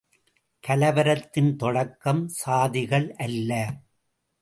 [0.63, 3.51] கலவரத்தின் தொடக்கம் சாதிகள் அல்ல!